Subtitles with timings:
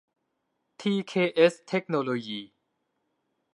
[0.79, 2.41] ที เค เอส เทคโนโลยี